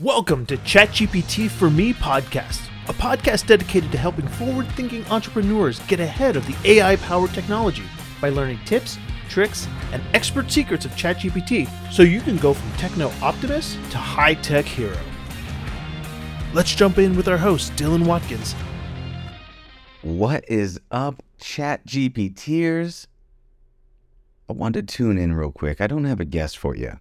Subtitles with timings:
[0.00, 6.00] Welcome to ChatGPT for Me podcast, a podcast dedicated to helping forward thinking entrepreneurs get
[6.00, 7.84] ahead of the AI powered technology
[8.20, 8.98] by learning tips,
[9.30, 14.34] tricks, and expert secrets of ChatGPT so you can go from techno optimist to high
[14.34, 15.00] tech hero.
[16.52, 18.52] Let's jump in with our host, Dylan Watkins.
[20.02, 23.06] What is up, Chat GPTers?
[24.46, 25.80] I wanted to tune in real quick.
[25.80, 26.98] I don't have a guest for you.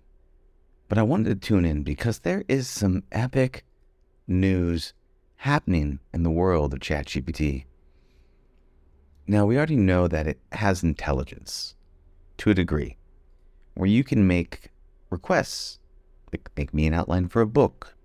[0.87, 3.65] But I wanted to tune in because there is some epic
[4.27, 4.93] news
[5.37, 7.65] happening in the world of ChatGPT.
[9.27, 11.75] Now, we already know that it has intelligence
[12.37, 12.97] to a degree
[13.73, 14.71] where you can make
[15.09, 15.79] requests,
[16.31, 17.95] like make me an outline for a book,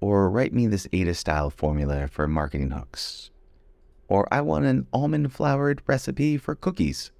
[0.00, 3.30] or write me this ADA style formula for marketing hooks,
[4.08, 7.12] or I want an almond floured recipe for cookies.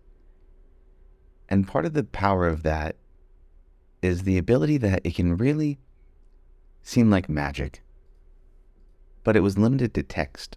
[1.48, 2.96] And part of the power of that
[4.06, 5.78] is the ability that it can really
[6.82, 7.82] seem like magic,
[9.24, 10.56] but it was limited to text.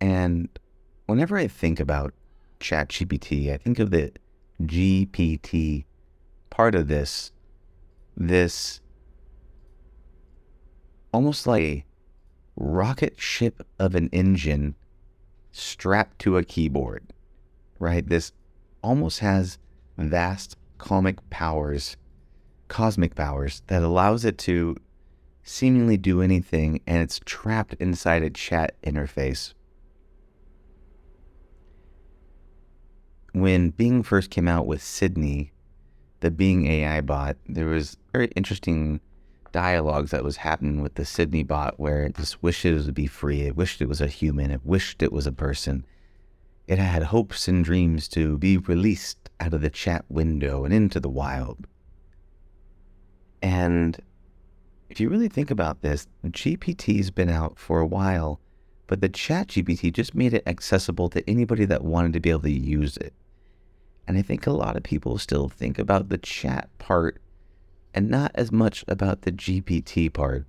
[0.00, 0.48] And
[1.06, 2.14] whenever I think about
[2.60, 4.12] ChatGPT, I think of the
[4.62, 5.84] GPT
[6.50, 7.32] part of this,
[8.16, 8.80] this
[11.12, 11.84] almost like a
[12.56, 14.74] rocket ship of an engine
[15.50, 17.12] strapped to a keyboard,
[17.78, 18.06] right?
[18.06, 18.32] This
[18.82, 19.58] almost has
[19.98, 21.96] vast comic powers
[22.72, 24.74] cosmic powers that allows it to
[25.42, 29.52] seemingly do anything and it's trapped inside a chat interface.
[33.32, 35.52] When Bing first came out with Sydney,
[36.20, 39.02] the Bing AI bot, there was very interesting
[39.52, 43.06] dialogues that was happening with the Sydney bot where it just wished it would be
[43.06, 43.42] free.
[43.42, 44.50] It wished it was a human.
[44.50, 45.84] It wished it was a person.
[46.66, 51.00] It had hopes and dreams to be released out of the chat window and into
[51.00, 51.66] the wild.
[53.42, 54.00] And
[54.88, 58.40] if you really think about this, GPT's been out for a while,
[58.86, 62.42] but the chat GPT just made it accessible to anybody that wanted to be able
[62.42, 63.12] to use it.
[64.06, 67.20] And I think a lot of people still think about the chat part
[67.94, 70.46] and not as much about the GPT part.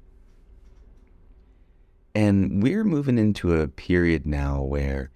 [2.16, 5.10] And we're moving into a period now where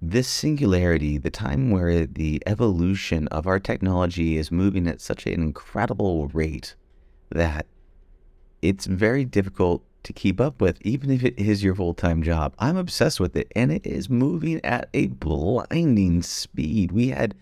[0.00, 5.32] this singularity, the time where the evolution of our technology is moving at such an
[5.32, 6.74] incredible rate
[7.30, 7.66] that
[8.62, 12.54] it's very difficult to keep up with, even if it is your full time job.
[12.58, 16.92] I'm obsessed with it, and it is moving at a blinding speed.
[16.92, 17.34] We had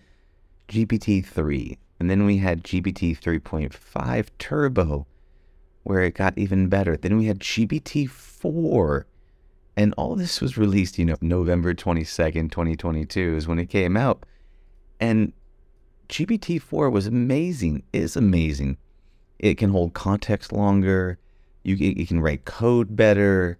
[0.67, 5.05] GPT 3, and then we had GPT 3.5 Turbo,
[5.83, 6.97] where it got even better.
[6.97, 9.05] Then we had GPT 4
[9.77, 14.25] and all this was released, you know, November 22nd, 2022 is when it came out.
[14.99, 15.33] And
[16.07, 18.77] GPT-4 was amazing, is amazing.
[19.39, 21.19] It can hold context longer.
[21.63, 23.57] You it can write code better.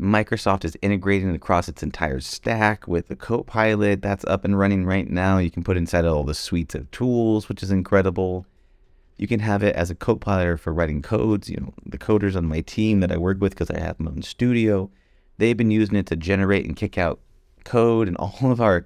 [0.00, 5.08] Microsoft is integrating across its entire stack with the Copilot that's up and running right
[5.08, 5.38] now.
[5.38, 8.46] You can put inside all the suites of tools, which is incredible.
[9.18, 11.50] You can have it as a Copilot for writing codes.
[11.50, 14.08] You know, the coders on my team that I work with because I have them
[14.08, 14.90] in studio
[15.40, 17.18] They've been using it to generate and kick out
[17.64, 18.84] code and all of our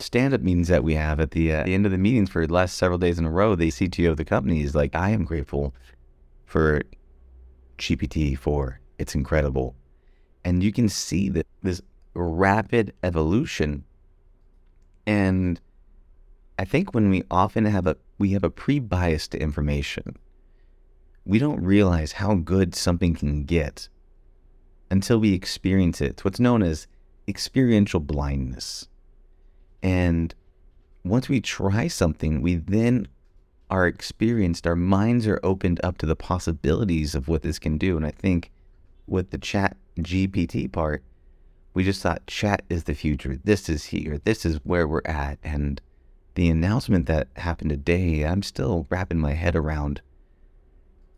[0.00, 2.52] stand-up meetings that we have at the, uh, the end of the meetings for the
[2.52, 3.54] last several days in a row.
[3.54, 5.74] The CTO of the company is like, I am grateful
[6.44, 6.82] for
[7.78, 8.76] GPT-4.
[8.98, 9.74] It's incredible.
[10.44, 11.80] And you can see that this
[12.12, 13.84] rapid evolution.
[15.06, 15.58] And
[16.58, 20.16] I think when we often have a we have a pre-bias to information,
[21.24, 23.88] we don't realize how good something can get
[24.92, 26.10] until we experience it.
[26.10, 26.86] It's what's known as
[27.26, 28.88] experiential blindness.
[29.82, 30.34] And
[31.02, 33.08] once we try something, we then
[33.70, 37.96] are experienced, our minds are opened up to the possibilities of what this can do.
[37.96, 38.50] And I think
[39.06, 41.02] with the chat GPT part,
[41.72, 43.38] we just thought chat is the future.
[43.42, 44.18] This is here.
[44.18, 45.38] This is where we're at.
[45.42, 45.80] And
[46.34, 50.02] the announcement that happened today, I'm still wrapping my head around.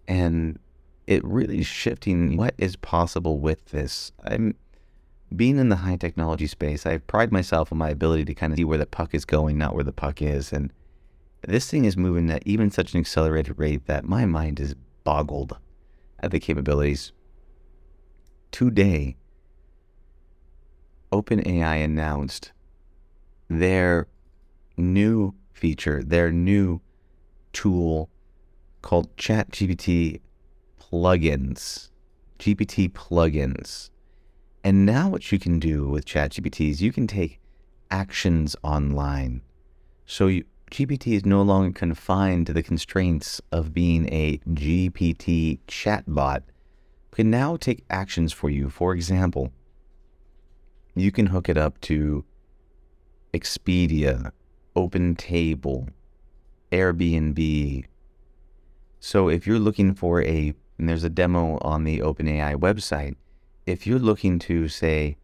[0.07, 0.61] And
[1.07, 4.13] it really is shifting what is possible with this.
[4.25, 4.55] I'm
[5.35, 8.57] being in the high technology space, I pride myself on my ability to kind of
[8.57, 10.53] see where the puck is going, not where the puck is.
[10.53, 10.73] And
[11.47, 15.59] this thing is moving at even such an accelerated rate that my mind is boggled
[16.21, 17.13] at the capabilities.
[18.51, 19.17] Today,
[21.13, 22.53] OpenAI announced
[23.49, 24.07] their
[24.77, 26.81] new feature, their new
[27.53, 28.09] tool
[28.83, 30.21] called ChatGPT
[30.91, 31.91] plugins,
[32.39, 33.91] GPT plugins.
[34.63, 37.41] And now what you can do with ChatGPT is you can take
[37.91, 39.43] actions online.
[40.07, 46.43] So you, ChatGPT is no longer confined to the constraints of being a GPT chatbot,
[47.11, 48.71] but can now take actions for you.
[48.71, 49.53] For example,
[50.95, 52.25] you can hook it up to
[53.33, 54.33] Expedia,
[54.77, 55.89] OpenTable,
[56.73, 57.85] Airbnb.
[59.01, 63.17] So if you're looking for a, and there's a demo on the OpenAI website,
[63.67, 65.17] if you're looking to say,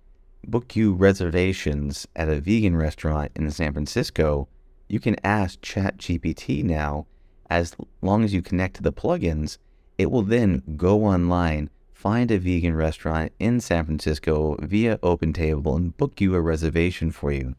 [0.46, 4.48] book you reservations at a vegan restaurant in San Francisco,
[4.88, 7.06] you can ask ChatGPT now,
[7.48, 9.58] as long as you connect to the plugins,
[9.98, 15.96] it will then go online, find a vegan restaurant in San Francisco via OpenTable, and
[15.96, 17.54] book you a reservation for you.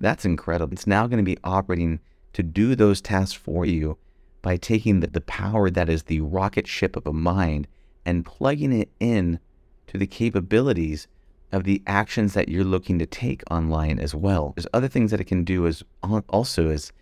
[0.00, 0.72] That's incredible.
[0.72, 2.00] It's now going to be operating
[2.32, 3.98] to do those tasks for you
[4.42, 7.66] by taking the, the power that is the rocket ship of a mind
[8.04, 9.38] and plugging it in
[9.86, 11.06] to the capabilities
[11.52, 14.52] of the actions that you're looking to take online as well.
[14.56, 15.82] There's other things that it can do as
[16.28, 16.92] also as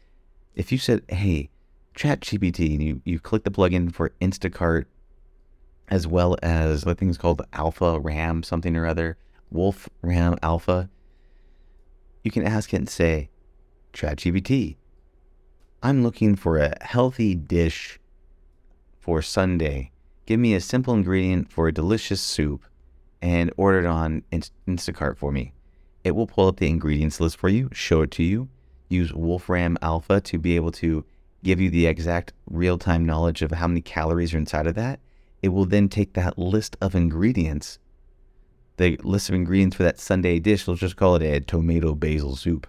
[0.54, 1.48] if you said, hey,
[1.94, 4.84] chat GPT, and you, you click the plugin for Instacart
[5.88, 9.16] as well as what things called Alpha RAM, something or other,
[9.50, 10.88] Wolf RAM Alpha,
[12.22, 13.30] you can ask it and say,
[13.92, 14.76] ChatGPT,
[15.82, 17.98] I'm looking for a healthy dish
[18.98, 19.92] for Sunday.
[20.26, 22.66] Give me a simple ingredient for a delicious soup
[23.22, 24.22] and order it on
[24.68, 25.54] Instacart for me.
[26.04, 28.50] It will pull up the ingredients list for you, show it to you,
[28.90, 31.02] use Wolfram Alpha to be able to
[31.42, 35.00] give you the exact real time knowledge of how many calories are inside of that.
[35.40, 37.78] It will then take that list of ingredients,
[38.76, 42.36] the list of ingredients for that Sunday dish, let's just call it a tomato basil
[42.36, 42.66] soup,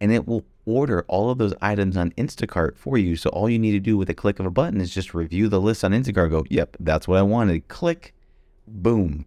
[0.00, 3.16] and it will order all of those items on Instacart for you.
[3.16, 5.48] So all you need to do with a click of a button is just review
[5.48, 7.68] the list on Instacart, go, yep, that's what I wanted.
[7.68, 8.14] Click,
[8.66, 9.26] boom,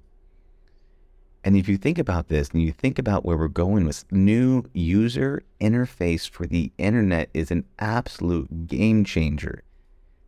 [1.43, 4.63] and if you think about this and you think about where we're going with new
[4.73, 9.63] user interface for the internet is an absolute game changer.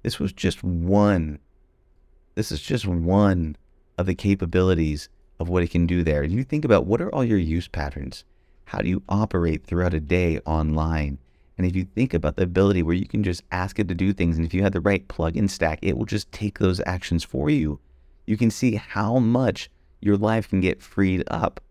[0.04, 1.40] This was just one.
[2.36, 3.56] This is just one
[3.98, 5.08] of the capabilities
[5.40, 6.22] of what it can do there.
[6.22, 8.26] And you think about what are all your use patterns?
[8.66, 11.20] How do you operate throughout a day online?
[11.58, 14.12] And if you think about the ability where you can just ask it to do
[14.12, 17.24] things, and if you have the right plugin stack, it will just take those actions
[17.24, 17.80] for you.
[18.26, 19.70] You can see how much
[20.02, 21.62] your life can get freed up.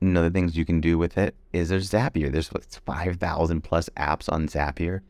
[0.00, 2.30] Another things you can do with it is there's Zapier.
[2.30, 5.00] There's 5,000 plus apps on Zapier.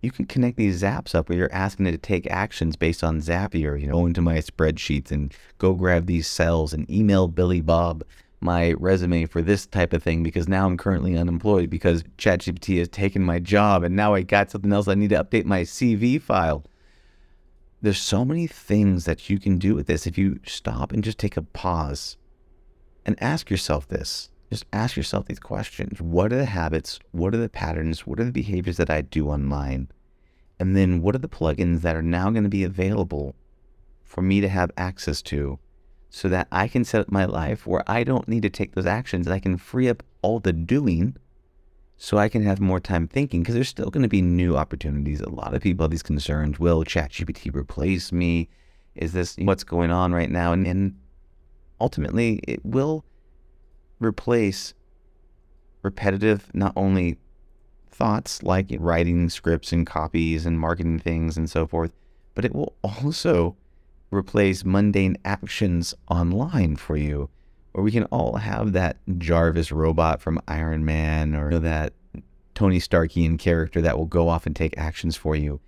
[0.00, 3.20] You can connect these apps up where you're asking it to take actions based on
[3.20, 3.78] Zapier.
[3.80, 8.04] You know, go into my spreadsheets and go grab these cells and email Billy Bob
[8.42, 12.88] my resume for this type of thing because now I'm currently unemployed because ChatGPT has
[12.88, 16.20] taken my job and now I got something else I need to update my CV
[16.20, 16.64] file
[17.82, 21.18] there's so many things that you can do with this if you stop and just
[21.18, 22.16] take a pause
[23.06, 24.30] and ask yourself this.
[24.50, 26.00] Just ask yourself these questions.
[26.00, 26.98] What are the habits?
[27.12, 28.06] What are the patterns?
[28.06, 29.88] What are the behaviors that I do online?
[30.58, 33.34] And then what are the plugins that are now going to be available
[34.04, 35.58] for me to have access to
[36.10, 38.86] so that I can set up my life where I don't need to take those
[38.86, 39.28] actions.
[39.28, 41.16] I can free up all the doing
[41.96, 45.20] so I can have more time thinking because there's still going to be new opportunities.
[45.20, 46.58] A lot of people have these concerns.
[46.58, 48.48] Will ChatGPT replace me?
[48.96, 50.52] Is this what's going on right now?
[50.52, 50.98] And, and
[51.80, 53.04] ultimately, it will
[54.00, 54.74] replace
[55.82, 57.16] repetitive, not only
[57.90, 61.92] thoughts like writing scripts and copies and marketing things and so forth,
[62.34, 63.56] but it will also
[64.10, 67.30] replace mundane actions online for you
[67.72, 71.92] or we can all have that Jarvis robot from Iron Man or that
[72.54, 75.60] Tony Starkian character that will go off and take actions for you.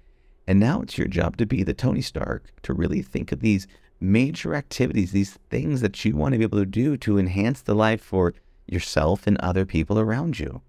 [0.46, 3.68] And now it's your job to be the Tony Stark, to really think of these
[4.02, 7.74] major activities, these things that you want to be able to do to enhance the
[7.74, 8.34] life for
[8.66, 10.60] yourself and other people around you.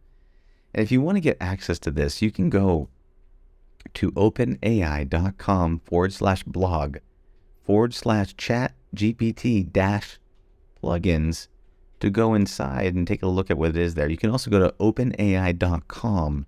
[0.74, 2.90] And if you want to get access to this, you can go
[3.94, 6.98] to openai.com forward slash blog
[7.64, 10.20] forward slash chat GPT dash
[10.82, 11.48] plugins
[12.00, 14.10] to go inside and take a look at what it is there.
[14.10, 16.46] You can also go to openai.com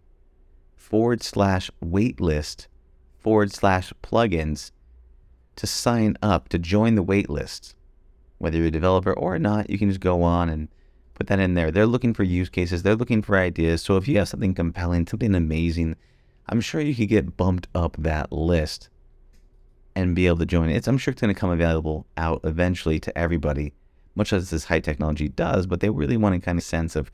[0.76, 2.68] forward slash waitlist
[3.18, 4.72] forward slash plugins
[5.56, 7.74] to sign up to join the waitlist.
[8.38, 10.68] Whether you're a developer or not, you can just go on and
[11.14, 11.72] put that in there.
[11.72, 13.82] They're looking for use cases, they're looking for ideas.
[13.82, 15.96] So if you have something compelling, something amazing,
[16.48, 18.90] I'm sure you could get bumped up that list
[19.96, 20.88] and be able to join it.
[20.88, 23.74] I'm sure it's going to come available out eventually to everybody
[24.16, 27.12] much as this high technology does, but they really want a kind of sense of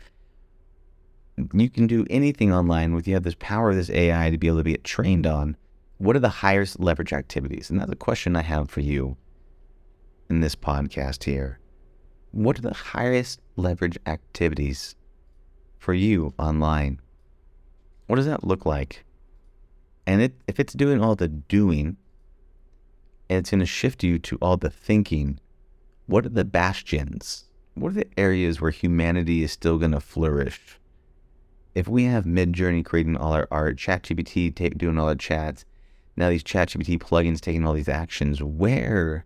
[1.54, 4.48] you can do anything online with you have this power of this AI to be
[4.48, 5.58] able to be trained on.
[6.01, 7.70] What are the highest leverage activities?
[7.70, 9.17] And that's a question I have for you
[10.29, 11.60] in this podcast here.
[12.31, 14.96] What are the highest leverage activities
[15.81, 17.01] for you online.
[18.05, 19.03] What does that look like?
[20.05, 21.98] And it, if it's doing all the doing,
[23.29, 25.39] and it's going to shift you to all the thinking,
[26.05, 27.46] what are the bastions?
[27.74, 30.79] What are the areas where humanity is still going to flourish?
[31.74, 35.65] If we have Midjourney creating all our art, ChatGPT doing all our chats,
[36.15, 39.25] now these ChatGPT plugins taking all these actions, where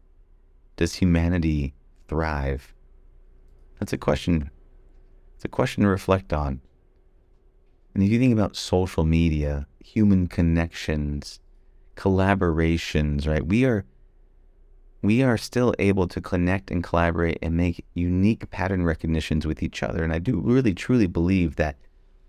[0.76, 1.74] does humanity
[2.08, 2.74] thrive?
[3.80, 4.50] That's a question.
[5.36, 6.62] It's a question to reflect on.
[7.94, 11.40] And if you think about social media, human connections,
[11.96, 13.46] collaborations, right?
[13.46, 13.86] We are
[15.02, 19.84] we are still able to connect and collaborate and make unique pattern recognitions with each
[19.84, 20.04] other.
[20.04, 21.78] And I do really truly believe that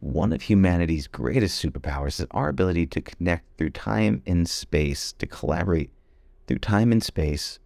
[0.00, 5.26] one of humanity's greatest superpowers is our ability to connect through time and space, to
[5.26, 5.90] collaborate
[6.46, 7.58] through time and space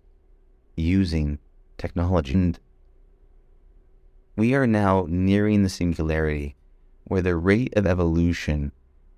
[0.77, 1.39] using
[1.77, 2.35] technology.
[2.35, 2.59] And
[4.37, 6.57] we are now nearing the singularity
[7.05, 8.73] where the rate of evolution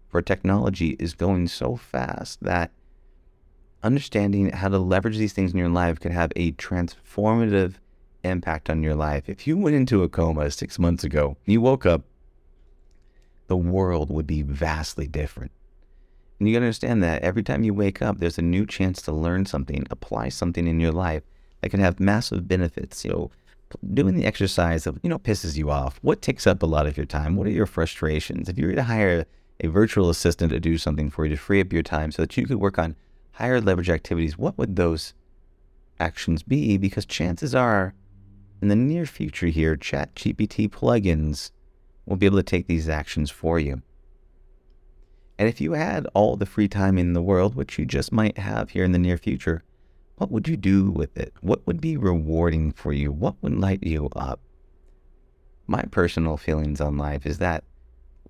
[0.09, 2.71] for technology is going so fast that
[3.83, 7.75] understanding how to leverage these things in your life could have a transformative
[8.25, 9.29] impact on your life.
[9.29, 12.03] If you went into a coma six months ago, you woke up,
[13.47, 15.53] the world would be vastly different.
[16.39, 19.47] And you understand that every time you wake up, there's a new chance to learn
[19.47, 21.23] something, apply something in your life
[21.61, 23.05] that can have massive benefits.
[23.05, 23.31] You know,
[23.95, 25.99] doing the exercise of, you know, pisses you off.
[26.03, 27.37] What takes up a lot of your time?
[27.37, 28.49] What are your frustrations?
[28.49, 29.25] If you were to hire
[29.61, 32.37] a virtual assistant to do something for you to free up your time so that
[32.37, 32.97] you could work on
[33.33, 35.15] higher leverage activities, what would those
[36.01, 36.77] actions be?
[36.77, 37.95] Because chances are,
[38.61, 41.53] in the near future here, ChatGPT plugins
[42.07, 43.83] will be able to take these actions for you.
[45.39, 48.39] And if you had all the free time in the world, which you just might
[48.39, 49.63] have here in the near future,
[50.17, 51.33] what would you do with it?
[51.41, 53.11] What would be rewarding for you?
[53.11, 54.41] What would light you up?
[55.67, 57.65] My personal feelings on life is that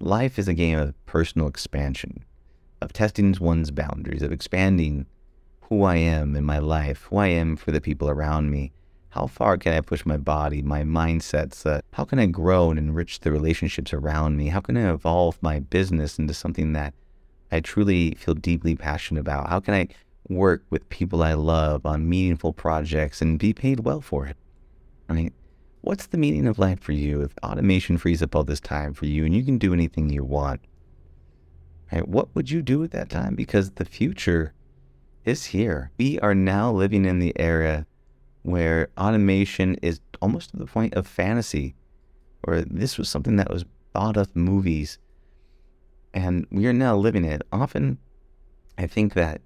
[0.01, 2.25] life is a game of personal expansion
[2.83, 5.07] of testing one's boundaries, of expanding
[5.63, 8.73] who I am in my life, who I am for the people around me.
[9.13, 11.67] How far can I push my body, my mindsets?
[11.67, 14.49] Uh, how can I grow and enrich the relationships around me?
[14.49, 16.95] How can I evolve my business into something that
[17.51, 19.51] I truly feel deeply passionate about?
[19.51, 19.89] How can I
[20.31, 24.39] work with people I love on meaningful projects and be paid well for it?
[25.11, 25.35] I mean,
[25.83, 29.05] what's the meaning of life for you if automation frees up all this time for
[29.05, 30.63] you and you can do anything you want?
[31.93, 32.09] Right?
[32.09, 33.35] What would you do at that time?
[33.35, 34.55] Because the future
[35.27, 35.91] is here.
[35.99, 37.85] We are now living in the era
[38.43, 41.75] where automation is almost to the point of fantasy,
[42.45, 44.99] or this was something that was thought of movies,
[46.15, 47.43] and we are now living it.
[47.53, 47.99] Often,
[48.79, 49.41] I think that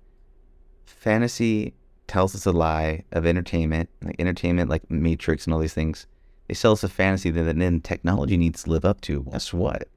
[0.85, 1.75] fantasy
[2.07, 6.07] tells us a lie of entertainment, like entertainment, like Matrix and all these things.
[6.49, 9.25] They sell us a fantasy that then technology needs to live up to.
[9.25, 9.89] Guess what?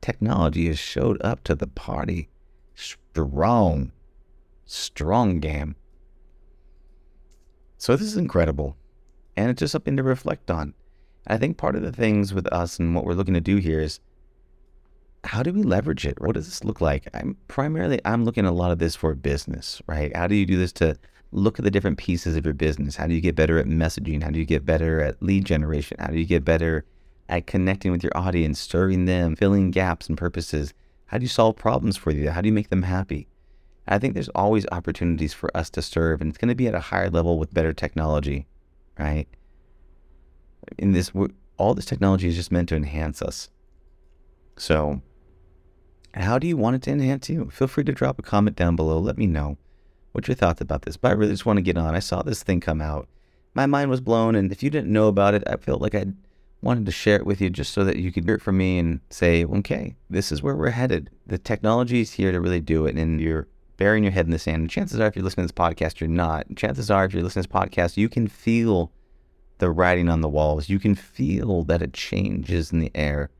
[0.00, 2.28] technology has showed up to the party
[2.74, 3.92] strong,
[4.64, 5.76] strong game.
[7.78, 8.76] So this is incredible.
[9.36, 10.74] And it's just something to reflect on.
[11.26, 13.80] I think part of the things with us and what we're looking to do here
[13.80, 14.00] is
[15.24, 16.20] how do we leverage it?
[16.20, 17.08] What does this look like?
[17.14, 20.14] I'm primarily I'm looking at a lot of this for business, right?
[20.16, 20.96] How do you do this to
[21.30, 22.96] look at the different pieces of your business?
[22.96, 24.22] How do you get better at messaging?
[24.22, 25.98] How do you get better at lead generation?
[26.00, 26.84] How do you get better
[27.28, 30.72] at connecting with your audience, serving them, filling gaps and purposes?
[31.06, 32.30] How do you solve problems for you?
[32.30, 33.28] How do you make them happy?
[33.88, 36.74] I think there's always opportunities for us to serve, and it's going to be at
[36.74, 38.46] a higher level with better technology,
[38.98, 39.26] right?
[40.76, 41.10] In this,
[41.56, 43.48] all this technology is just meant to enhance us.
[44.58, 45.00] So,
[46.12, 47.48] how do you want it to enhance you?
[47.50, 48.98] Feel free to drop a comment down below.
[48.98, 49.56] Let me know
[50.12, 50.96] what your thoughts about this.
[50.96, 51.94] But I really just want to get on.
[51.94, 53.08] I saw this thing come out.
[53.54, 56.14] My mind was blown, and if you didn't know about it, I felt like I'd
[56.60, 58.78] wanted to share it with you just so that you could hear it from me
[58.78, 61.08] and say, okay, this is where we're headed.
[61.26, 63.46] The technology is here to really do it, and you're
[63.78, 64.60] burying your head in the sand.
[64.60, 66.44] And chances are, if you're listening to this podcast, you're not.
[66.56, 68.92] chances are, if you're listening to this podcast, you can feel
[69.58, 70.68] the writing on the walls.
[70.68, 73.30] You can feel that it changes in the air,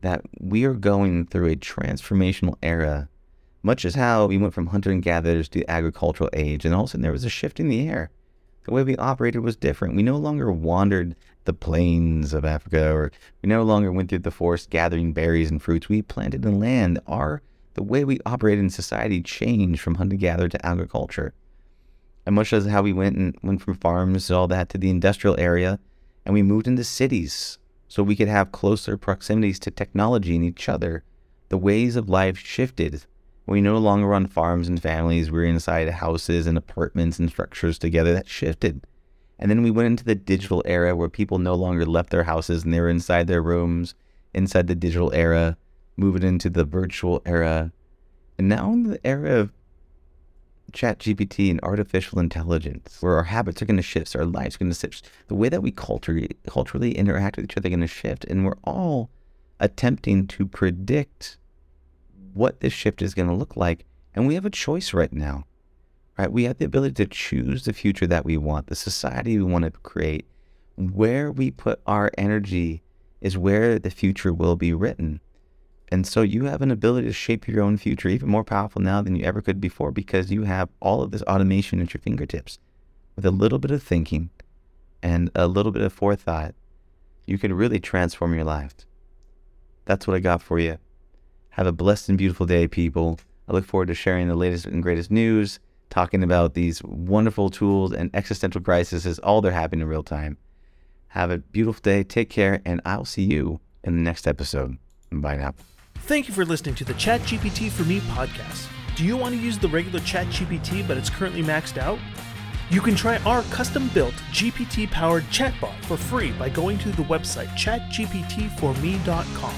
[0.00, 3.08] that we are going through a transformational era,
[3.62, 6.64] much as how we went from hunter and gatherers to the agricultural age.
[6.64, 8.10] And all of a sudden, there was a shift in the air.
[8.64, 9.94] The way we operated was different.
[9.94, 11.14] We no longer wandered
[11.44, 13.12] the plains of Africa, or
[13.42, 15.90] we no longer went through the forest gathering berries and fruits.
[15.90, 16.98] We planted in land.
[17.06, 17.42] Our
[17.74, 21.34] the way we operated in society changed from hunter gatherer to agriculture.
[22.26, 24.90] And much as how we went and went from farms and all that to the
[24.90, 25.78] industrial area,
[26.24, 30.68] and we moved into cities so we could have closer proximities to technology and each
[30.68, 31.04] other.
[31.50, 33.04] The ways of life shifted.
[33.46, 35.30] We no longer run farms and families.
[35.30, 38.14] We're inside houses and apartments and structures together.
[38.14, 38.86] That shifted.
[39.38, 42.64] And then we went into the digital era where people no longer left their houses
[42.64, 43.94] and they were inside their rooms
[44.34, 45.56] inside the digital era,
[45.96, 47.72] moving into the virtual era,
[48.38, 49.52] and now in the era of
[50.72, 54.58] chat GPT and artificial intelligence, where our habits are going to shift, our lives are
[54.58, 57.80] going to shift, the way that we culturally, culturally interact with each other are going
[57.80, 58.24] to shift.
[58.24, 59.10] And we're all
[59.60, 61.38] attempting to predict
[62.32, 63.86] what this shift is going to look like.
[64.14, 65.44] And we have a choice right now,
[66.18, 66.30] right?
[66.30, 69.64] We have the ability to choose the future that we want, the society we want
[69.64, 70.26] to create.
[70.76, 72.82] Where we put our energy
[73.20, 75.20] is where the future will be written.
[75.90, 79.02] And so you have an ability to shape your own future even more powerful now
[79.02, 82.58] than you ever could before because you have all of this automation at your fingertips.
[83.16, 84.30] With a little bit of thinking
[85.02, 86.54] and a little bit of forethought,
[87.26, 88.74] you can really transform your life.
[89.84, 90.78] That's what I got for you.
[91.50, 93.20] Have a blessed and beautiful day, people.
[93.48, 95.60] I look forward to sharing the latest and greatest news,
[95.90, 100.38] talking about these wonderful tools and existential crises, all they're happening in real time.
[101.08, 102.02] Have a beautiful day.
[102.02, 104.78] Take care, and I'll see you in the next episode.
[105.12, 105.54] Bye now.
[106.06, 108.68] Thank you for listening to the ChatGPT for Me podcast.
[108.94, 111.98] Do you want to use the regular ChatGPT but it's currently maxed out?
[112.68, 117.04] You can try our custom built GPT powered chatbot for free by going to the
[117.04, 119.54] website chatgptforme.com.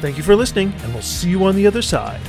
[0.00, 2.22] Thank you for listening, and we'll see you on the other side.